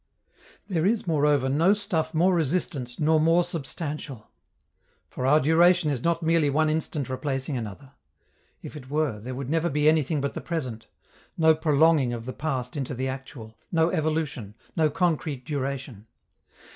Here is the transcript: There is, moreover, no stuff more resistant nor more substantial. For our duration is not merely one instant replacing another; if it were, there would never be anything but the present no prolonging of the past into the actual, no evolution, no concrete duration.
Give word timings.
There 0.67 0.83
is, 0.83 1.05
moreover, 1.05 1.47
no 1.47 1.73
stuff 1.73 2.11
more 2.11 2.33
resistant 2.33 2.99
nor 2.99 3.19
more 3.19 3.43
substantial. 3.43 4.31
For 5.11 5.27
our 5.27 5.39
duration 5.39 5.91
is 5.91 6.03
not 6.03 6.23
merely 6.23 6.49
one 6.49 6.71
instant 6.71 7.07
replacing 7.07 7.55
another; 7.55 7.91
if 8.63 8.75
it 8.75 8.89
were, 8.89 9.19
there 9.19 9.35
would 9.35 9.51
never 9.51 9.69
be 9.69 9.87
anything 9.87 10.19
but 10.19 10.33
the 10.33 10.41
present 10.41 10.87
no 11.37 11.53
prolonging 11.53 12.13
of 12.13 12.25
the 12.25 12.33
past 12.33 12.75
into 12.75 12.95
the 12.95 13.07
actual, 13.09 13.59
no 13.71 13.91
evolution, 13.91 14.55
no 14.75 14.89
concrete 14.89 15.45
duration. 15.45 16.07